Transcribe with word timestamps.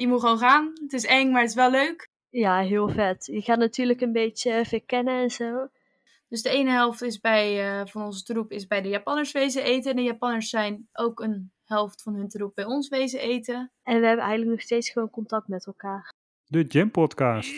Je 0.00 0.08
moet 0.08 0.20
gewoon 0.20 0.38
gaan. 0.38 0.72
Het 0.82 0.92
is 0.92 1.04
eng, 1.04 1.30
maar 1.30 1.40
het 1.40 1.50
is 1.50 1.56
wel 1.56 1.70
leuk. 1.70 2.08
Ja, 2.30 2.60
heel 2.60 2.88
vet. 2.88 3.26
Je 3.26 3.42
gaat 3.42 3.58
natuurlijk 3.58 4.00
een 4.00 4.12
beetje 4.12 4.64
verkennen 4.64 5.22
en 5.22 5.30
zo. 5.30 5.68
Dus 6.28 6.42
de 6.42 6.50
ene 6.50 6.70
helft 6.70 7.02
is 7.02 7.20
bij, 7.20 7.80
uh, 7.80 7.86
van 7.86 8.02
onze 8.02 8.22
troep 8.22 8.50
is 8.50 8.66
bij 8.66 8.82
de 8.82 8.88
Japanners 8.88 9.32
wezen 9.32 9.62
eten. 9.62 9.90
En 9.90 9.96
de 9.96 10.02
Japanners 10.02 10.48
zijn 10.48 10.88
ook 10.92 11.20
een 11.20 11.52
helft 11.64 12.02
van 12.02 12.14
hun 12.14 12.28
troep 12.28 12.54
bij 12.54 12.64
ons 12.64 12.88
wezen 12.88 13.20
eten. 13.20 13.72
En 13.82 14.00
we 14.00 14.06
hebben 14.06 14.24
eigenlijk 14.24 14.50
nog 14.50 14.60
steeds 14.60 14.90
gewoon 14.90 15.10
contact 15.10 15.48
met 15.48 15.66
elkaar. 15.66 16.12
De 16.46 16.62
Jam 16.62 16.90
Podcast. 16.90 17.52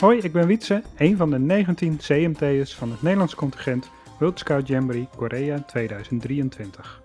Hoi, 0.00 0.18
ik 0.18 0.32
ben 0.32 0.46
Wietse, 0.46 0.82
een 0.96 1.16
van 1.16 1.30
de 1.30 1.38
19 1.38 1.96
CMT'ers 1.96 2.74
van 2.74 2.90
het 2.90 3.02
Nederlands 3.02 3.34
contingent 3.34 3.90
World 4.18 4.38
Scout 4.38 4.66
Jamboree 4.66 5.08
Korea 5.16 5.62
2023. 5.62 7.02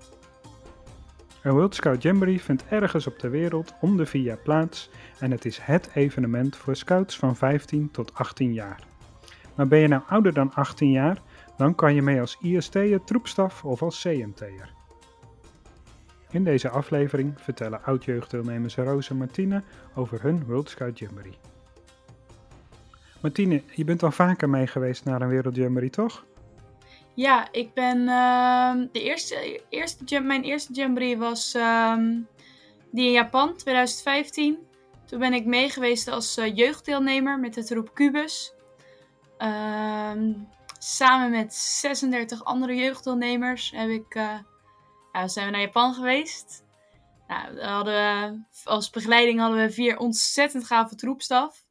Een 1.42 1.52
World 1.52 1.76
Scout 1.76 2.02
Jamboree 2.02 2.42
vindt 2.42 2.66
ergens 2.70 3.08
op 3.08 3.20
de 3.20 3.30
wereld 3.30 3.74
om 3.82 3.98
de 3.98 4.06
vier 4.06 4.22
jaar 4.22 4.38
plaats 4.38 4.90
en 5.20 5.32
het 5.32 5.46
is 5.46 5.58
het 5.58 5.90
evenement 5.94 6.56
voor 6.56 6.76
scouts 6.76 7.18
van 7.18 7.36
15 7.36 7.92
tot 7.92 8.14
18 8.14 8.54
jaar. 8.54 8.80
Maar 9.56 9.68
ben 9.68 9.80
je 9.80 9.88
nou 9.88 10.02
ouder 10.08 10.34
dan 10.34 10.54
18 10.54 10.92
jaar, 10.92 11.22
dan 11.58 11.76
kan 11.76 11.96
je 11.96 12.02
mee 12.02 12.20
als 12.20 12.38
IST'er, 12.42 13.04
troepstaf 13.04 13.66
of 13.66 13.82
als 13.82 14.02
CMT'er. 14.02 14.74
In 16.30 16.44
deze 16.44 16.70
aflevering 16.70 17.34
vertellen 17.38 17.84
oud-jeugddeelnemers 17.84 18.76
Roos 18.76 19.10
en 19.10 19.18
Martine 19.18 19.64
over 19.96 20.22
hun 20.22 20.46
World 20.46 20.70
Scout 20.70 21.00
Jamboree. 21.00 21.38
Martine, 23.26 23.64
je 23.76 23.84
bent 23.84 24.04
al 24.04 24.12
vaker 24.12 24.50
mee 24.50 24.68
geweest 24.68 25.06
naar 25.06 25.22
een 25.22 25.28
Wereldjamboree, 25.28 25.90
toch? 25.90 26.26
Ja, 27.14 27.52
ik 27.52 27.74
ben 27.74 27.98
uh, 27.98 28.88
de 28.92 29.02
eerste, 29.02 29.62
eerste 29.70 30.20
mijn 30.20 30.44
eerste 30.44 30.74
jamboree 30.74 31.18
was 31.18 31.56
uh, 31.56 31.98
die 32.92 33.06
in 33.06 33.12
Japan, 33.12 33.56
2015. 33.56 34.58
Toen 35.06 35.20
ben 35.20 35.34
ik 35.34 35.46
mee 35.46 35.70
geweest 35.70 36.08
als 36.08 36.38
uh, 36.38 36.56
jeugddeelnemer 36.56 37.40
met 37.40 37.56
het 37.56 37.72
roep 37.72 37.94
Cubus. 37.94 38.54
Ehm, 39.38 40.34
samen 40.80 41.32
met 41.32 41.54
36 41.54 42.44
andere 42.44 42.76
jeugddeelnemers 42.76 43.72
heb 43.76 43.90
ik, 43.90 44.16
uh, 44.16 44.40
ja, 45.12 45.28
zijn 45.28 45.46
we 45.46 45.52
naar 45.52 45.62
Japan 45.62 45.94
geweest. 45.94 46.64
Nou, 47.28 47.62
hadden 47.62 47.94
we, 47.94 48.40
als 48.64 48.90
begeleiding 48.90 49.40
hadden 49.40 49.60
we 49.60 49.72
vier 49.72 49.98
ontzettend 49.98 50.66
gave 50.66 50.96
troepstaf. 50.96 51.65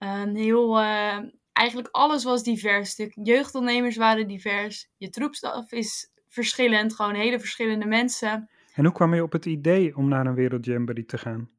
Een 0.00 0.36
heel, 0.36 0.80
uh, 0.80 1.18
eigenlijk 1.52 1.88
alles 1.90 2.24
was 2.24 2.42
divers. 2.42 2.94
De 2.94 3.12
jeugdondernemers 3.22 3.96
waren 3.96 4.26
divers. 4.26 4.90
Je 4.96 5.10
troepstaf 5.10 5.72
is 5.72 6.10
verschillend, 6.28 6.94
gewoon 6.94 7.14
hele 7.14 7.40
verschillende 7.40 7.86
mensen. 7.86 8.50
En 8.74 8.84
hoe 8.84 8.94
kwam 8.94 9.14
je 9.14 9.22
op 9.22 9.32
het 9.32 9.46
idee 9.46 9.96
om 9.96 10.08
naar 10.08 10.26
een 10.26 10.34
wereldjamboree 10.34 11.06
te 11.06 11.18
gaan? 11.18 11.50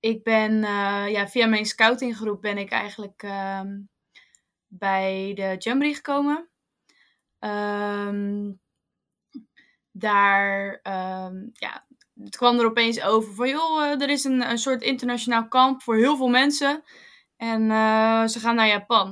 Ik 0.00 0.22
ben, 0.22 0.52
uh, 0.52 1.08
ja, 1.08 1.28
via 1.28 1.46
mijn 1.46 1.66
scoutinggroep 1.66 2.40
ben 2.40 2.58
ik 2.58 2.70
eigenlijk 2.70 3.22
uh, 3.22 3.60
bij 4.66 5.32
de 5.34 5.54
jamboree 5.58 5.94
gekomen. 5.94 6.48
Um, 7.40 8.60
daar, 9.90 10.80
um, 10.82 11.50
ja, 11.54 11.86
het 12.14 12.36
kwam 12.36 12.58
er 12.58 12.66
opeens 12.66 13.02
over 13.02 13.34
van, 13.34 13.48
joh, 13.48 13.84
eh, 13.84 14.00
er 14.00 14.08
is 14.08 14.24
een, 14.24 14.50
een 14.50 14.58
soort 14.58 14.82
internationaal 14.82 15.48
kamp 15.48 15.82
voor 15.82 15.96
heel 15.96 16.16
veel 16.16 16.28
mensen. 16.28 16.82
En 17.36 17.62
uh, 17.62 18.26
ze 18.26 18.40
gaan 18.40 18.54
naar 18.54 18.66
Japan. 18.66 19.08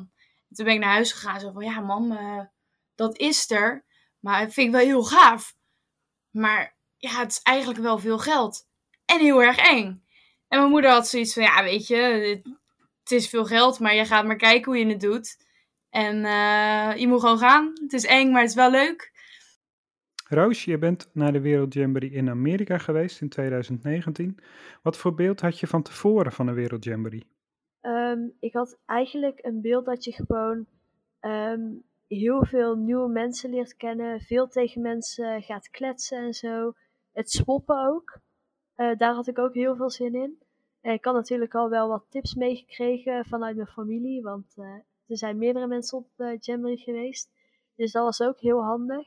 En 0.48 0.56
toen 0.56 0.64
ben 0.64 0.74
ik 0.74 0.80
naar 0.80 0.92
huis 0.92 1.12
gegaan. 1.12 1.40
Zo 1.40 1.52
van, 1.52 1.64
ja 1.64 1.80
mam, 1.80 2.12
uh, 2.12 2.40
dat 2.94 3.18
is 3.18 3.50
er. 3.50 3.84
Maar 4.20 4.44
dat 4.44 4.52
vind 4.52 4.66
ik 4.66 4.74
wel 4.74 4.84
heel 4.84 5.04
gaaf. 5.04 5.54
Maar 6.30 6.76
ja, 6.96 7.18
het 7.18 7.30
is 7.30 7.40
eigenlijk 7.42 7.80
wel 7.80 7.98
veel 7.98 8.18
geld. 8.18 8.68
En 9.04 9.20
heel 9.20 9.42
erg 9.42 9.56
eng. 9.56 10.04
En 10.48 10.58
mijn 10.58 10.70
moeder 10.70 10.90
had 10.90 11.08
zoiets 11.08 11.32
van, 11.32 11.42
ja 11.42 11.62
weet 11.62 11.86
je, 11.86 11.96
het 13.02 13.10
is 13.10 13.28
veel 13.28 13.44
geld. 13.44 13.78
Maar 13.78 13.94
je 13.94 14.04
gaat 14.04 14.24
maar 14.24 14.36
kijken 14.36 14.72
hoe 14.72 14.84
je 14.84 14.92
het 14.92 15.00
doet. 15.00 15.36
En 15.90 16.16
uh, 16.16 16.96
je 16.96 17.08
moet 17.08 17.20
gewoon 17.20 17.38
gaan. 17.38 17.72
Het 17.82 17.92
is 17.92 18.04
eng, 18.04 18.30
maar 18.30 18.40
het 18.40 18.50
is 18.50 18.56
wel 18.56 18.70
leuk. 18.70 19.12
Roos, 20.28 20.64
je 20.64 20.78
bent 20.78 21.08
naar 21.12 21.32
de 21.32 21.40
Wereldjamboree 21.40 22.10
in 22.10 22.30
Amerika 22.30 22.78
geweest 22.78 23.20
in 23.20 23.28
2019. 23.28 24.38
Wat 24.82 24.96
voor 24.96 25.14
beeld 25.14 25.40
had 25.40 25.60
je 25.60 25.66
van 25.66 25.82
tevoren 25.82 26.32
van 26.32 26.46
de 26.46 26.52
Wereldjamboree? 26.52 27.33
Um, 27.86 28.32
ik 28.40 28.52
had 28.52 28.78
eigenlijk 28.86 29.38
een 29.44 29.60
beeld 29.60 29.84
dat 29.84 30.04
je 30.04 30.12
gewoon 30.12 30.66
um, 31.20 31.84
heel 32.06 32.44
veel 32.44 32.76
nieuwe 32.76 33.08
mensen 33.08 33.50
leert 33.50 33.76
kennen, 33.76 34.20
veel 34.20 34.48
tegen 34.48 34.82
mensen 34.82 35.42
gaat 35.42 35.70
kletsen 35.70 36.18
en 36.18 36.34
zo. 36.34 36.72
Het 37.12 37.30
swappen 37.30 37.86
ook. 37.86 38.18
Uh, 38.76 38.96
daar 38.96 39.14
had 39.14 39.26
ik 39.26 39.38
ook 39.38 39.54
heel 39.54 39.76
veel 39.76 39.90
zin 39.90 40.14
in. 40.14 40.38
En 40.80 40.92
ik 40.92 41.04
had 41.04 41.14
natuurlijk 41.14 41.54
al 41.54 41.68
wel 41.68 41.88
wat 41.88 42.06
tips 42.08 42.34
meegekregen 42.34 43.24
vanuit 43.24 43.56
mijn 43.56 43.68
familie, 43.68 44.22
want 44.22 44.54
uh, 44.56 44.64
er 45.06 45.18
zijn 45.18 45.38
meerdere 45.38 45.66
mensen 45.66 45.98
op 45.98 46.36
Jamboree 46.40 46.76
geweest. 46.76 47.30
Dus 47.76 47.92
dat 47.92 48.04
was 48.04 48.28
ook 48.28 48.40
heel 48.40 48.62
handig. 48.62 49.06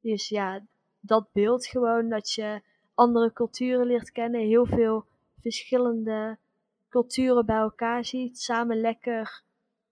Dus 0.00 0.28
ja, 0.28 0.64
dat 1.00 1.32
beeld 1.32 1.66
gewoon 1.66 2.08
dat 2.08 2.32
je 2.32 2.60
andere 2.94 3.32
culturen 3.32 3.86
leert 3.86 4.12
kennen, 4.12 4.40
heel 4.40 4.66
veel 4.66 5.04
verschillende 5.40 6.38
culturen 6.94 7.46
bij 7.46 7.56
elkaar 7.56 8.04
ziet, 8.04 8.40
samen 8.40 8.80
lekker 8.80 9.42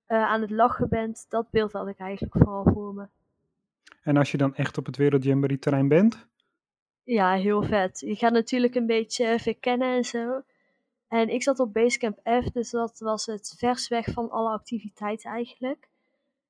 uh, 0.08 0.24
aan 0.24 0.40
het 0.40 0.50
lachen 0.50 0.88
bent, 0.88 1.26
dat 1.28 1.50
beeld 1.50 1.72
had 1.72 1.88
ik 1.88 1.98
eigenlijk 1.98 2.36
vooral 2.36 2.64
voor 2.72 2.94
me. 2.94 3.06
En 4.02 4.16
als 4.16 4.30
je 4.30 4.36
dan 4.36 4.54
echt 4.54 4.78
op 4.78 4.86
het 4.86 4.96
Wereldjamboree 4.96 5.58
terrein 5.58 5.88
bent? 5.88 6.26
Ja, 7.04 7.34
heel 7.34 7.62
vet. 7.62 8.00
Je 8.00 8.14
gaat 8.14 8.32
natuurlijk 8.32 8.74
een 8.74 8.86
beetje 8.86 9.38
verkennen 9.38 9.96
en 9.96 10.04
zo. 10.04 10.42
En 11.08 11.28
ik 11.28 11.42
zat 11.42 11.58
op 11.58 11.72
Basecamp 11.72 12.18
F, 12.42 12.50
dus 12.52 12.70
dat 12.70 12.98
was 12.98 13.26
het 13.26 13.54
vers 13.58 13.88
weg 13.88 14.12
van 14.12 14.30
alle 14.30 14.50
activiteiten 14.50 15.30
eigenlijk. 15.30 15.88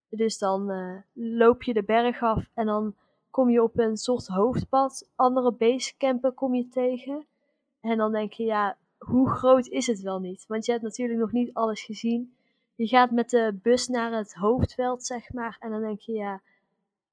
Dus 0.09 0.39
dan 0.39 0.71
uh, 0.71 0.97
loop 1.13 1.63
je 1.63 1.73
de 1.73 1.85
berg 1.85 2.23
af 2.23 2.51
en 2.55 2.67
dan 2.67 2.95
kom 3.31 3.51
je 3.51 3.63
op 3.63 3.79
een 3.79 3.97
soort 3.97 4.27
hoofdpad. 4.27 5.11
Andere 5.17 5.53
basecampen 5.53 6.35
kom 6.35 6.55
je 6.55 6.69
tegen. 6.69 7.27
En 7.81 7.97
dan 7.97 8.13
denk 8.13 8.33
je, 8.33 8.45
ja, 8.45 8.77
hoe 9.05 9.31
groot 9.31 9.67
is 9.67 9.87
het 9.87 10.01
wel 10.01 10.19
niet? 10.19 10.45
Want 10.49 10.67
je 10.67 10.73
hebt 10.73 10.85
natuurlijk 10.85 11.19
nog 11.19 11.33
niet 11.33 11.55
alles 11.55 11.83
gezien. 11.83 12.35
Je 12.75 12.87
gaat 12.87 13.11
met 13.11 13.31
de 13.31 13.59
bus 13.63 13.89
naar 13.89 14.13
het 14.13 14.35
hoofdveld, 14.35 15.05
zeg 15.05 15.33
maar. 15.33 15.57
En 15.61 15.71
dan 15.71 15.81
denk 15.81 16.01
je, 16.01 16.13
ja, 16.13 16.41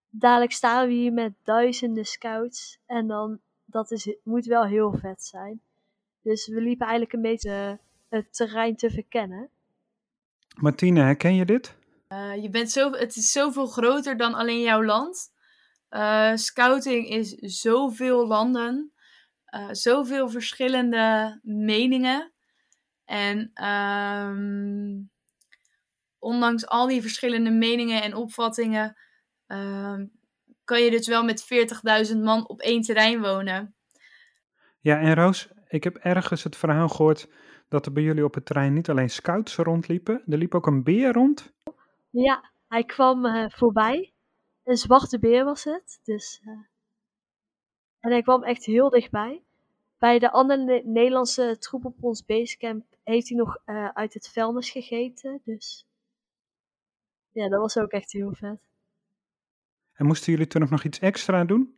dadelijk 0.09 0.51
staan 0.51 0.87
we 0.87 0.93
hier 0.93 1.13
met 1.13 1.33
duizenden 1.43 2.05
scouts. 2.05 2.79
En 2.85 3.07
dan, 3.07 3.39
dat 3.65 3.91
is, 3.91 4.15
moet 4.23 4.45
wel 4.45 4.65
heel 4.65 4.93
vet 4.93 5.23
zijn. 5.23 5.61
Dus 6.21 6.47
we 6.47 6.61
liepen 6.61 6.87
eigenlijk 6.87 7.13
een 7.13 7.31
beetje 7.31 7.79
het 8.09 8.35
terrein 8.35 8.75
te 8.75 8.89
verkennen. 8.89 9.49
Martine, 10.55 11.01
herken 11.01 11.35
je 11.35 11.45
dit? 11.45 11.77
Uh, 12.09 12.41
je 12.41 12.49
bent 12.49 12.71
zo, 12.71 12.91
het 12.91 13.15
is 13.15 13.31
zoveel 13.31 13.67
groter 13.67 14.17
dan 14.17 14.33
alleen 14.33 14.61
jouw 14.61 14.83
land. 14.83 15.31
Uh, 15.89 16.35
scouting 16.35 17.07
is 17.07 17.35
zoveel 17.35 18.27
landen 18.27 18.91
uh, 19.55 19.67
zoveel 19.71 20.29
verschillende 20.29 21.39
meningen. 21.43 22.33
En 23.05 23.65
um, 23.65 25.11
ondanks 26.19 26.67
al 26.67 26.87
die 26.87 27.01
verschillende 27.01 27.51
meningen 27.51 28.01
en 28.01 28.15
opvattingen, 28.15 28.97
um, 29.47 30.11
kan 30.63 30.81
je 30.81 30.91
dus 30.91 31.07
wel 31.07 31.23
met 31.23 31.43
40.000 32.11 32.17
man 32.17 32.47
op 32.47 32.59
één 32.61 32.81
terrein 32.81 33.21
wonen. 33.21 33.75
Ja, 34.79 34.99
en 34.99 35.15
Roos, 35.15 35.49
ik 35.67 35.83
heb 35.83 35.95
ergens 35.95 36.43
het 36.43 36.55
verhaal 36.55 36.89
gehoord 36.89 37.29
dat 37.67 37.85
er 37.85 37.91
bij 37.91 38.03
jullie 38.03 38.23
op 38.23 38.33
het 38.33 38.45
terrein 38.45 38.73
niet 38.73 38.89
alleen 38.89 39.09
scouts 39.09 39.55
rondliepen, 39.55 40.23
er 40.27 40.37
liep 40.37 40.55
ook 40.55 40.67
een 40.67 40.83
beer 40.83 41.13
rond. 41.13 41.53
Ja, 42.09 42.51
hij 42.67 42.83
kwam 42.83 43.25
uh, 43.25 43.45
voorbij. 43.49 44.13
Een 44.63 44.77
zwarte 44.77 45.19
beer 45.19 45.45
was 45.45 45.63
het, 45.63 45.99
dus... 46.03 46.41
Uh... 46.45 46.68
En 47.99 48.11
hij 48.11 48.21
kwam 48.21 48.43
echt 48.43 48.65
heel 48.65 48.89
dichtbij. 48.89 49.43
Bij 49.97 50.19
de 50.19 50.31
andere 50.31 50.81
Nederlandse 50.85 51.57
troep 51.59 51.85
op 51.85 52.03
ons 52.03 52.25
basecamp 52.25 52.85
heeft 53.03 53.29
hij 53.29 53.37
nog 53.37 53.57
uh, 53.65 53.89
uit 53.89 54.13
het 54.13 54.29
vuilnis 54.29 54.69
gegeten. 54.69 55.41
Dus 55.43 55.87
ja, 57.31 57.49
dat 57.49 57.59
was 57.59 57.77
ook 57.77 57.91
echt 57.91 58.11
heel 58.11 58.33
vet. 58.33 58.59
En 59.93 60.05
moesten 60.05 60.31
jullie 60.31 60.47
toen 60.47 60.67
nog 60.69 60.83
iets 60.83 60.99
extra 60.99 61.45
doen? 61.45 61.77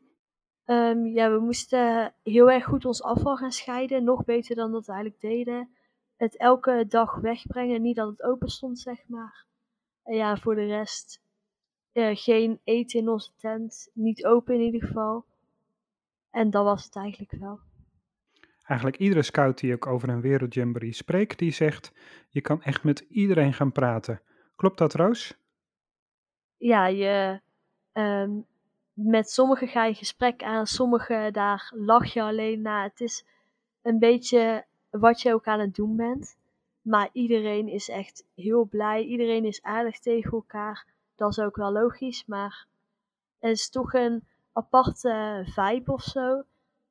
Um, 0.66 1.06
ja, 1.06 1.32
we 1.32 1.40
moesten 1.40 2.14
heel 2.24 2.52
erg 2.52 2.66
goed 2.66 2.86
ons 2.86 3.04
afval 3.04 3.38
gaan 3.38 3.52
scheiden. 3.52 4.04
Nog 4.04 4.26
beter 4.26 4.56
dan 4.56 4.72
dat 4.72 4.86
we 4.86 4.92
eigenlijk 4.92 5.22
deden. 5.22 5.70
Het 6.16 6.38
elke 6.38 6.86
dag 6.88 7.16
wegbrengen. 7.16 7.82
Niet 7.82 7.96
dat 7.96 8.10
het 8.10 8.24
open 8.24 8.50
stond, 8.50 8.80
zeg 8.80 9.08
maar. 9.08 9.46
En 10.04 10.16
ja, 10.16 10.38
voor 10.38 10.56
de 10.56 10.66
rest 10.66 11.22
uh, 11.94 12.16
geen 12.16 12.60
eten 12.64 13.00
in 13.00 13.10
onze 13.10 13.32
tent. 13.36 13.90
Niet 13.94 14.26
open 14.26 14.56
in 14.56 14.62
ieder 14.62 14.88
geval. 14.88 15.26
En 16.32 16.50
dat 16.50 16.64
was 16.64 16.86
het 16.86 16.96
eigenlijk 16.96 17.32
wel. 17.32 17.60
Eigenlijk 18.64 19.02
iedere 19.02 19.22
scout 19.22 19.60
die 19.60 19.74
ook 19.74 19.88
over 19.88 20.10
een 20.10 20.22
wereldjamboree 20.22 20.94
spreekt, 20.94 21.40
die 21.40 21.52
zegt, 21.52 21.94
je 22.30 22.42
kan 22.42 22.62
echt 22.62 22.84
met 22.84 23.00
iedereen 23.00 23.54
gaan 23.54 23.72
praten. 23.72 24.22
Klopt 24.56 24.78
dat, 24.78 24.94
Roos? 24.94 25.38
Ja, 26.58 26.88
je, 26.88 27.42
ehm, 27.92 28.32
met 28.94 29.30
sommigen 29.30 29.68
ga 29.68 29.86
je 29.86 29.94
gesprek 29.94 30.44
aan, 30.44 30.68
sommige 30.68 31.30
daar 31.32 31.72
lach 31.76 32.14
je 32.14 32.22
alleen 32.22 32.62
na. 32.62 32.84
Het 32.84 33.02
is 33.02 33.26
een 33.82 34.00
beetje 34.00 34.66
wat 34.90 35.22
je 35.22 35.34
ook 35.34 35.48
aan 35.48 35.60
het 35.60 35.76
doen 35.76 35.96
bent. 35.96 36.38
Maar 36.82 37.10
iedereen 37.12 37.68
is 37.68 37.90
echt 37.90 38.26
heel 38.36 38.66
blij. 38.66 39.04
Iedereen 39.04 39.46
is 39.46 39.62
aardig 39.62 40.00
tegen 40.00 40.32
elkaar. 40.32 40.86
Dat 41.16 41.30
is 41.30 41.40
ook 41.40 41.56
wel 41.56 41.72
logisch. 41.72 42.26
Maar 42.26 42.66
het 43.40 43.52
is 43.52 43.70
toch 43.70 43.94
een 43.94 44.24
aparte 44.54 45.44
vibe 45.46 45.92
of 45.92 46.04
zo. 46.04 46.44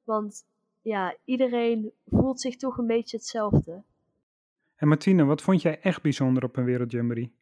Want 0.05 0.45
ja, 0.83 1.17
iedereen 1.25 1.93
voelt 2.07 2.41
zich 2.41 2.57
toch 2.57 2.79
een 2.79 2.87
beetje 2.87 3.17
hetzelfde. 3.17 3.83
En 4.77 4.89
Martine, 4.89 5.25
wat 5.25 5.43
vond 5.43 5.63
jij 5.63 5.81
echt 5.81 6.03
bijzonder 6.03 6.45
op 6.45 6.57
een 6.57 6.65
Wereldjamboree? 6.65 7.33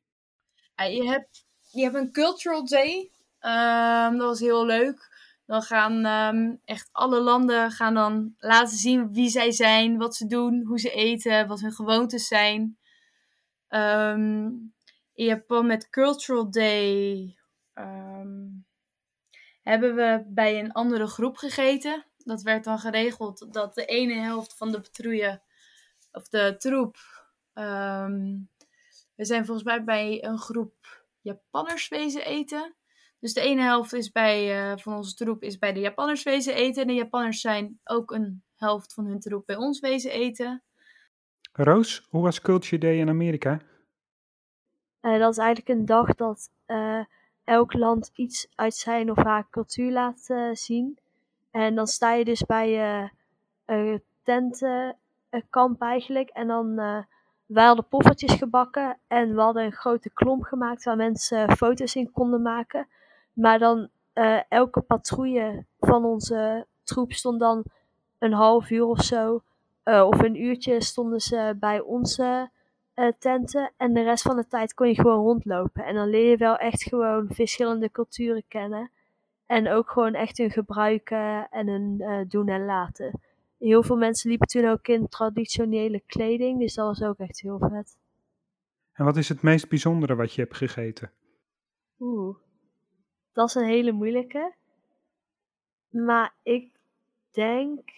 Ja, 0.76 0.84
je, 0.84 1.08
hebt, 1.08 1.44
je 1.70 1.82
hebt 1.82 1.94
een 1.94 2.12
cultural 2.12 2.66
day. 2.66 3.10
Ehm, 3.38 4.10
dat 4.10 4.26
was 4.26 4.40
heel 4.40 4.66
leuk. 4.66 5.16
Dan 5.46 5.62
gaan 5.62 6.04
ehm, 6.04 6.54
echt 6.64 6.88
alle 6.92 7.20
landen 7.20 7.70
gaan 7.70 7.94
dan 7.94 8.34
laten 8.38 8.76
zien 8.76 9.12
wie 9.12 9.28
zij 9.28 9.50
zijn, 9.50 9.96
wat 9.96 10.16
ze 10.16 10.26
doen, 10.26 10.64
hoe 10.66 10.78
ze 10.78 10.90
eten, 10.90 11.48
wat 11.48 11.60
hun 11.60 11.72
gewoontes 11.72 12.26
zijn. 12.26 12.78
Um, 13.68 14.74
in 15.14 15.24
Japan 15.24 15.66
met 15.66 15.90
Cultural 15.90 16.50
Day 16.50 17.36
hebben 19.68 19.94
we 19.94 20.24
bij 20.26 20.58
een 20.58 20.72
andere 20.72 21.06
groep 21.06 21.36
gegeten. 21.36 22.06
Dat 22.16 22.42
werd 22.42 22.64
dan 22.64 22.78
geregeld 22.78 23.52
dat 23.52 23.74
de 23.74 23.84
ene 23.84 24.14
helft 24.14 24.56
van 24.56 24.70
de 24.72 24.80
patrouille, 24.80 25.42
of 26.12 26.28
de 26.28 26.54
troep, 26.58 26.96
we 29.14 29.24
zijn 29.24 29.44
volgens 29.46 29.66
mij 29.66 29.84
bij 29.84 30.24
een 30.24 30.38
groep 30.38 31.04
Japanners 31.20 31.88
wezen 31.88 32.24
eten. 32.24 32.74
Dus 33.20 33.32
de 33.32 33.40
ene 33.40 33.62
helft 33.62 33.92
is 33.92 34.12
bij, 34.12 34.70
uh, 34.72 34.78
van 34.78 34.96
onze 34.96 35.14
troep 35.14 35.42
is 35.42 35.58
bij 35.58 35.72
de 35.72 35.80
Japanners 35.80 36.22
wezen 36.22 36.54
eten. 36.54 36.82
En 36.82 36.88
de 36.88 36.94
Japanners 36.94 37.40
zijn 37.40 37.80
ook 37.84 38.10
een 38.10 38.42
helft 38.56 38.92
van 38.92 39.06
hun 39.06 39.20
troep 39.20 39.46
bij 39.46 39.56
ons 39.56 39.80
wezen 39.80 40.10
eten. 40.10 40.62
Roos, 41.52 42.06
hoe 42.10 42.22
was 42.22 42.40
Culture 42.40 42.78
Day 42.78 42.98
in 42.98 43.08
Amerika? 43.08 43.60
Uh, 45.00 45.18
dat 45.18 45.30
is 45.30 45.38
eigenlijk 45.38 45.68
een 45.68 45.86
dag 45.86 46.14
dat 46.14 46.50
uh, 46.66 47.04
elk 47.48 47.72
land 47.72 48.10
iets 48.14 48.48
uit 48.54 48.74
zijn 48.74 49.10
of 49.10 49.16
haar 49.16 49.46
cultuur 49.50 49.92
laat 49.92 50.30
zien. 50.52 50.98
En 51.50 51.74
dan 51.74 51.86
sta 51.86 52.12
je 52.12 52.24
dus 52.24 52.46
bij 52.46 53.00
een 53.66 54.02
tentenkamp 54.22 55.82
eigenlijk. 55.82 56.28
En 56.28 56.46
dan 56.46 56.74
wij 57.46 57.64
hadden 57.64 57.88
poffertjes 57.88 58.34
gebakken 58.34 58.98
en 59.06 59.34
we 59.34 59.40
hadden 59.40 59.64
een 59.64 59.72
grote 59.72 60.10
klomp 60.10 60.42
gemaakt 60.42 60.84
waar 60.84 60.96
mensen 60.96 61.56
foto's 61.56 61.94
in 61.94 62.12
konden 62.12 62.42
maken. 62.42 62.88
Maar 63.32 63.58
dan 63.58 63.88
elke 64.48 64.80
patrouille 64.80 65.64
van 65.80 66.04
onze 66.04 66.66
troep 66.84 67.12
stond 67.12 67.40
dan 67.40 67.64
een 68.18 68.32
half 68.32 68.70
uur 68.70 68.84
of 68.84 69.02
zo. 69.02 69.42
Of 69.84 70.22
een 70.22 70.42
uurtje 70.42 70.82
stonden 70.82 71.20
ze 71.20 71.56
bij 71.60 71.80
onze 71.80 72.50
uh, 72.98 73.12
tenten. 73.18 73.72
En 73.76 73.92
de 73.92 74.02
rest 74.02 74.22
van 74.22 74.36
de 74.36 74.46
tijd 74.46 74.74
kon 74.74 74.88
je 74.88 74.94
gewoon 74.94 75.24
rondlopen. 75.24 75.84
En 75.84 75.94
dan 75.94 76.08
leer 76.08 76.30
je 76.30 76.36
wel 76.36 76.56
echt 76.56 76.82
gewoon 76.82 77.28
verschillende 77.30 77.90
culturen 77.90 78.44
kennen. 78.48 78.90
En 79.46 79.68
ook 79.68 79.90
gewoon 79.90 80.14
echt 80.14 80.38
hun 80.38 80.50
gebruiken 80.50 81.48
en 81.50 81.68
hun 81.68 82.26
doen 82.28 82.48
en 82.48 82.64
laten. 82.64 83.20
Heel 83.58 83.82
veel 83.82 83.96
mensen 83.96 84.30
liepen 84.30 84.46
toen 84.46 84.68
ook 84.68 84.88
in 84.88 85.08
traditionele 85.08 86.02
kleding. 86.06 86.58
Dus 86.58 86.74
dat 86.74 86.86
was 86.86 87.08
ook 87.08 87.18
echt 87.18 87.40
heel 87.40 87.58
vet. 87.58 87.98
En 88.92 89.04
wat 89.04 89.16
is 89.16 89.28
het 89.28 89.42
meest 89.42 89.68
bijzondere 89.68 90.14
wat 90.14 90.32
je 90.32 90.40
hebt 90.40 90.56
gegeten? 90.56 91.12
Oeh. 91.98 92.36
Dat 93.32 93.48
is 93.48 93.54
een 93.54 93.64
hele 93.64 93.92
moeilijke. 93.92 94.54
Maar 95.88 96.34
ik 96.42 96.70
denk 97.30 97.90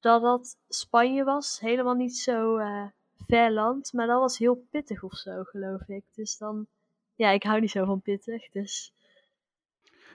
dat 0.00 0.22
dat 0.22 0.58
Spanje 0.68 1.24
was. 1.24 1.60
Helemaal 1.60 1.94
niet 1.94 2.16
zo 2.16 2.58
uh, 2.58 2.86
ver 3.30 3.52
land. 3.52 3.92
Maar 3.92 4.06
dat 4.06 4.20
was 4.20 4.38
heel 4.38 4.66
pittig 4.70 5.02
of 5.02 5.14
zo, 5.14 5.42
geloof 5.42 5.88
ik. 5.88 6.04
Dus 6.14 6.38
dan, 6.38 6.66
ja, 7.14 7.30
ik 7.30 7.42
hou 7.42 7.60
niet 7.60 7.70
zo 7.70 7.84
van 7.84 8.00
pittig. 8.00 8.48
Dus. 8.48 8.92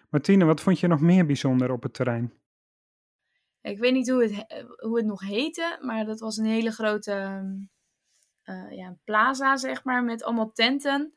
Martine, 0.09 0.45
wat 0.45 0.62
vond 0.62 0.79
je 0.79 0.88
nog 0.88 1.01
meer 1.01 1.25
bijzonder 1.25 1.71
op 1.71 1.83
het 1.83 1.94
terrein? 1.94 2.33
Ik 3.62 3.79
weet 3.79 3.94
niet 3.94 4.09
hoe 4.09 4.23
het, 4.23 4.45
hoe 4.77 4.97
het 4.97 5.06
nog 5.06 5.21
heette, 5.21 5.77
maar 5.81 6.06
dat 6.06 6.19
was 6.19 6.38
een 6.38 6.45
hele 6.45 6.71
grote 6.71 7.44
uh, 8.45 8.71
ja, 8.71 8.97
plaza, 9.03 9.57
zeg 9.57 9.83
maar, 9.83 10.03
met 10.03 10.23
allemaal 10.23 10.51
tenten. 10.51 11.13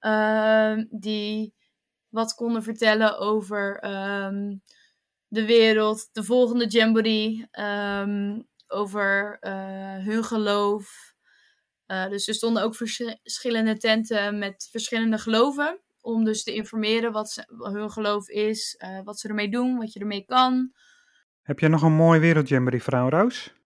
Uh, 0.00 0.78
die 0.90 1.54
wat 2.08 2.34
konden 2.34 2.62
vertellen 2.62 3.18
over 3.18 3.84
um, 4.24 4.62
de 5.28 5.46
wereld, 5.46 6.08
de 6.12 6.24
volgende 6.24 6.66
Jamboree, 6.66 7.46
um, 7.50 8.48
over 8.66 9.38
uh, 9.40 10.04
hun 10.04 10.24
geloof. 10.24 11.09
Uh, 11.90 12.08
dus 12.08 12.28
er 12.28 12.34
stonden 12.34 12.62
ook 12.62 12.74
vers 12.74 12.96
verschillende 13.22 13.76
tenten 13.76 14.38
met 14.38 14.68
verschillende 14.70 15.18
geloven. 15.18 15.78
Om 16.00 16.24
dus 16.24 16.42
te 16.42 16.54
informeren 16.54 17.12
wat, 17.12 17.30
ze, 17.30 17.44
wat 17.48 17.72
hun 17.72 17.90
geloof 17.90 18.28
is, 18.28 18.82
uh, 18.84 19.00
wat 19.04 19.18
ze 19.18 19.28
ermee 19.28 19.50
doen, 19.50 19.78
wat 19.78 19.92
je 19.92 20.00
ermee 20.00 20.24
kan. 20.24 20.72
Heb 21.42 21.58
jij 21.58 21.68
nog 21.68 21.82
een 21.82 21.92
mooi 21.92 22.20
wereldjamboree 22.20 22.82
vrouw, 22.82 23.08
Roos? 23.08 23.58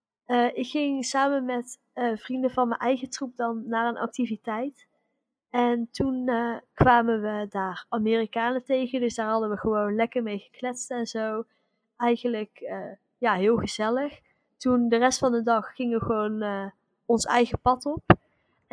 ik 0.55 0.67
ging 0.67 1.05
samen 1.05 1.45
met 1.45 1.79
vrienden 2.15 2.51
van 2.51 2.69
mijn 2.69 2.81
eigen 2.81 3.11
troep 3.11 3.37
dan 3.37 3.63
naar 3.69 3.89
een 3.89 3.97
activiteit. 3.97 4.87
En 5.55 5.89
toen 5.91 6.29
uh, 6.29 6.57
kwamen 6.73 7.23
we 7.23 7.47
daar 7.49 7.87
Amerikanen 7.89 8.65
tegen, 8.65 9.01
dus 9.01 9.15
daar 9.15 9.29
hadden 9.29 9.51
we 9.51 9.57
gewoon 9.57 9.95
lekker 9.95 10.23
mee 10.23 10.39
gekletst 10.39 10.91
en 10.91 11.07
zo. 11.07 11.45
Eigenlijk 11.97 12.61
uh, 12.61 12.93
ja, 13.19 13.35
heel 13.35 13.57
gezellig. 13.57 14.21
Toen 14.57 14.89
de 14.89 14.97
rest 14.97 15.19
van 15.19 15.33
de 15.33 15.43
dag 15.43 15.75
gingen 15.75 15.99
we 15.99 16.05
gewoon 16.05 16.43
uh, 16.43 16.67
ons 17.07 17.25
eigen 17.25 17.61
pad 17.61 17.87
op. 17.87 18.14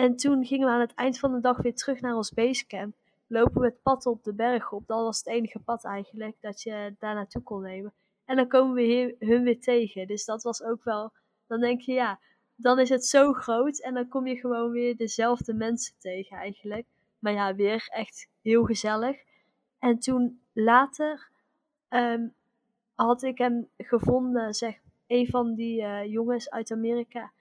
En 0.02 0.16
toen 0.16 0.46
gingen 0.46 0.68
we 0.68 0.74
aan 0.74 0.80
het 0.80 0.94
eind 0.94 1.20
van 1.20 1.32
de 1.32 1.40
dag 1.40 1.58
weer 1.58 1.76
terug 1.76 2.02
naar 2.02 2.16
ons 2.16 2.34
basecamp. 2.34 2.96
Lopen 3.28 3.62
we 3.62 3.68
het 3.68 3.82
pad 3.82 4.06
op 4.06 4.24
de 4.24 4.34
berg 4.34 4.72
op. 4.72 4.88
Dat 4.88 5.02
was 5.02 5.18
het 5.18 5.28
enige 5.28 5.60
pad 5.60 5.84
eigenlijk 5.86 6.36
dat 6.40 6.62
je 6.62 6.96
daar 7.00 7.16
naartoe 7.16 7.42
kon 7.42 7.62
nemen. 7.62 7.94
En 8.26 8.36
dan 8.36 8.48
komen 8.48 8.76
we 8.76 8.82
hier, 8.82 9.16
hun 9.20 9.44
weer 9.44 9.60
tegen. 9.60 10.08
Dus 10.08 10.26
dat 10.26 10.44
was 10.44 10.64
ook 10.64 10.84
wel. 10.84 11.12
Dan 11.48 11.60
denk 11.60 11.82
je 11.82 11.94
ja, 11.94 12.20
dan 12.56 12.80
is 12.80 12.90
het 12.90 13.06
zo 13.06 13.34
groot 13.34 13.80
en 13.80 13.94
dan 13.94 14.08
kom 14.08 14.28
je 14.28 14.36
gewoon 14.36 14.72
weer 14.72 14.98
dezelfde 14.98 15.54
mensen 15.54 15.94
tegen 15.98 16.38
eigenlijk. 16.38 16.86
Maar 17.20 17.34
ja, 17.34 17.56
weer 17.56 17.88
echt 17.92 18.30
heel 18.42 18.64
gezellig. 18.64 19.18
En 19.80 20.00
toen 20.00 20.42
later 20.54 21.30
um, 21.90 22.34
had 22.96 23.24
ik 23.24 23.38
hem 23.38 23.68
gevonden, 23.78 24.54
zeg, 24.54 24.80
een 25.08 25.28
van 25.28 25.54
die 25.54 25.82
uh, 25.82 26.06
jongens 26.06 26.50
uit 26.50 26.72
Amerika. 26.72 27.32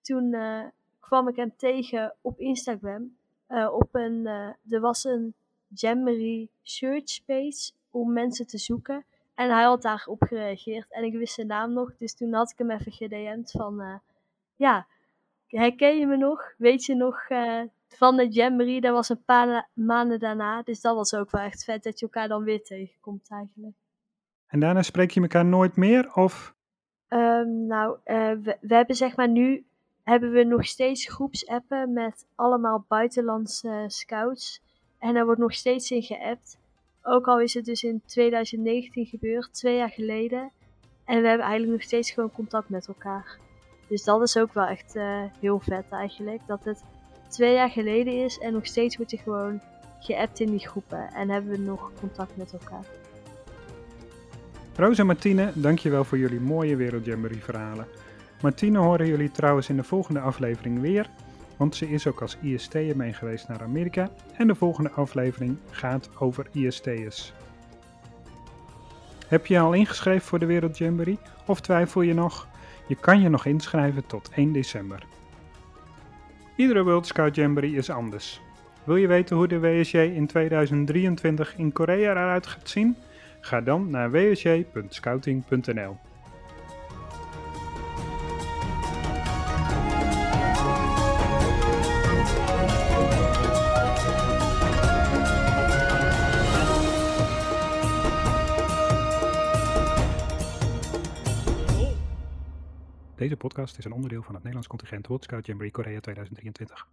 Toen 0.00 0.32
uh, 0.32 0.64
kwam 1.10 1.28
ik 1.28 1.36
hem 1.36 1.56
tegen 1.56 2.14
op 2.20 2.38
Instagram. 2.38 3.16
Uh, 3.48 3.72
op 3.72 3.88
een, 3.92 4.26
er 4.70 4.80
was 4.80 5.04
een 5.04 5.34
Jamboree 5.68 6.50
search 6.62 7.24
page 7.24 7.72
om 7.90 8.12
mensen 8.12 8.46
te 8.46 8.58
zoeken. 8.58 9.04
En 9.34 9.50
hij 9.50 9.62
had 9.62 9.82
daarop 9.82 10.22
gereageerd 10.22 10.92
en 10.92 11.04
ik 11.04 11.12
wist 11.12 11.34
zijn 11.34 11.46
naam 11.46 11.72
nog. 11.72 11.96
Dus 11.96 12.14
toen 12.14 12.32
had 12.32 12.50
ik 12.50 12.58
hem 12.58 12.70
even 12.70 12.92
gedM'd 12.92 13.50
van 13.50 14.00
ja, 14.56 14.86
herken 15.46 15.98
je 15.98 16.06
me 16.06 16.16
nog? 16.16 16.54
Weet 16.56 16.84
je 16.84 16.94
nog 16.94 17.28
uh, 17.28 17.62
van 17.88 18.16
de 18.16 18.28
Jamboree? 18.28 18.80
Dat 18.80 18.92
was 18.92 19.08
een 19.08 19.24
paar 19.24 19.68
maanden 19.72 20.18
daarna. 20.18 20.62
Dus 20.62 20.80
dat 20.80 20.94
was 20.94 21.14
ook 21.14 21.30
wel 21.30 21.42
echt 21.42 21.64
vet 21.64 21.82
dat 21.82 21.98
je 21.98 22.04
elkaar 22.04 22.28
dan 22.28 22.44
weer 22.44 22.62
tegenkomt 22.62 23.28
eigenlijk. 23.30 23.76
En 24.46 24.60
daarna 24.60 24.82
spreek 24.82 25.10
je 25.10 25.20
elkaar 25.20 25.44
nooit 25.44 25.76
meer? 25.76 26.14
Of? 26.14 26.54
Um, 27.08 27.66
nou, 27.66 27.98
uh, 28.04 28.30
we, 28.30 28.56
we, 28.60 28.74
hebben 28.74 28.96
zeg 28.96 29.16
maar 29.16 29.28
nu 29.28 29.64
hebben 30.04 30.32
we 30.32 30.44
nog 30.44 30.66
steeds 30.66 31.06
groepsappen 31.06 31.92
met 31.92 32.26
allemaal 32.34 32.84
buitenlandse 32.88 33.84
scouts. 33.86 34.62
En 34.98 35.14
daar 35.14 35.24
wordt 35.24 35.40
nog 35.40 35.54
steeds 35.54 35.90
in 35.90 36.02
geappt. 36.02 36.58
Ook 37.02 37.26
al 37.26 37.40
is 37.40 37.54
het 37.54 37.64
dus 37.64 37.82
in 37.82 38.02
2019 38.06 39.06
gebeurd, 39.06 39.54
twee 39.54 39.76
jaar 39.76 39.90
geleden. 39.90 40.50
En 41.04 41.22
we 41.22 41.28
hebben 41.28 41.46
eigenlijk 41.46 41.72
nog 41.72 41.82
steeds 41.82 42.10
gewoon 42.10 42.32
contact 42.32 42.68
met 42.68 42.88
elkaar. 42.88 43.38
Dus 43.88 44.04
dat 44.04 44.22
is 44.22 44.36
ook 44.36 44.54
wel 44.54 44.66
echt 44.66 44.96
uh, 44.96 45.22
heel 45.40 45.58
vet 45.58 45.84
eigenlijk. 45.90 46.40
Dat 46.46 46.64
het 46.64 46.84
twee 47.28 47.54
jaar 47.54 47.70
geleden 47.70 48.24
is 48.24 48.38
en 48.38 48.52
nog 48.52 48.66
steeds 48.66 48.96
wordt 48.96 49.12
er 49.12 49.18
gewoon 49.18 49.60
geappt 50.00 50.40
in 50.40 50.50
die 50.50 50.68
groepen. 50.68 51.08
En 51.14 51.28
hebben 51.28 51.50
we 51.50 51.58
nog 51.58 51.92
contact 52.00 52.36
met 52.36 52.52
elkaar. 52.52 52.84
Roos 54.76 54.98
en 54.98 55.06
Martine, 55.06 55.52
dankjewel 55.54 56.04
voor 56.04 56.18
jullie 56.18 56.40
mooie 56.40 56.76
Wereldjamboree 56.76 57.42
verhalen. 57.42 57.86
Martine 58.40 58.78
horen 58.78 59.06
jullie 59.06 59.30
trouwens 59.30 59.68
in 59.68 59.76
de 59.76 59.82
volgende 59.82 60.20
aflevering 60.20 60.80
weer. 60.80 61.10
Want 61.56 61.76
ze 61.76 61.90
is 61.90 62.06
ook 62.06 62.20
als 62.20 62.36
IST'er 62.42 62.96
mee 62.96 63.12
geweest 63.12 63.48
naar 63.48 63.62
Amerika. 63.62 64.10
En 64.36 64.46
de 64.46 64.54
volgende 64.54 64.90
aflevering 64.90 65.56
gaat 65.70 66.10
over 66.18 66.46
IST'ers. 66.52 67.32
Heb 69.26 69.46
je 69.46 69.58
al 69.58 69.72
ingeschreven 69.72 70.26
voor 70.26 70.38
de 70.38 70.46
Wereldjamboree? 70.46 71.18
Of 71.46 71.60
twijfel 71.60 72.00
je 72.00 72.14
nog? 72.14 72.48
Je 72.86 72.94
kan 72.94 73.20
je 73.20 73.28
nog 73.28 73.44
inschrijven 73.46 74.06
tot 74.06 74.30
1 74.34 74.52
december. 74.52 75.06
Iedere 76.56 76.82
World 76.82 77.06
Scout 77.06 77.34
Jamboree 77.34 77.74
is 77.74 77.90
anders. 77.90 78.40
Wil 78.84 78.96
je 78.96 79.06
weten 79.06 79.36
hoe 79.36 79.48
de 79.48 79.60
WSJ 79.60 79.96
in 79.96 80.26
2023 80.26 81.56
in 81.56 81.72
Korea 81.72 82.10
eruit 82.10 82.46
gaat 82.46 82.68
zien? 82.68 82.96
Ga 83.40 83.60
dan 83.60 83.90
naar 83.90 84.10
wsj.scouting.nl. 84.10 85.96
Deze 103.20 103.36
podcast 103.36 103.78
is 103.78 103.84
een 103.84 103.92
onderdeel 103.92 104.22
van 104.22 104.34
het 104.34 104.42
Nederlands 104.42 104.68
contingent 104.68 105.06
World 105.06 105.24
Scout 105.24 105.46
Jamboree 105.46 105.70
Korea 105.70 106.00
2023. 106.00 106.86